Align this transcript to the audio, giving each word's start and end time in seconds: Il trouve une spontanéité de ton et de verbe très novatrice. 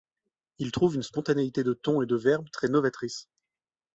Il 0.57 0.71
trouve 0.71 0.95
une 0.95 1.03
spontanéité 1.03 1.61
de 1.63 1.73
ton 1.73 2.01
et 2.01 2.07
de 2.07 2.15
verbe 2.15 2.49
très 2.49 2.67
novatrice. 2.69 3.29